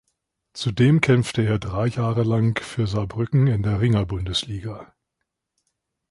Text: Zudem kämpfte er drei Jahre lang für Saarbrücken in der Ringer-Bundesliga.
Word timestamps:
Zudem 0.53 0.99
kämpfte 0.99 1.43
er 1.43 1.59
drei 1.59 1.85
Jahre 1.85 2.23
lang 2.23 2.59
für 2.59 2.87
Saarbrücken 2.87 3.45
in 3.45 3.61
der 3.61 3.81
Ringer-Bundesliga. 3.81 4.95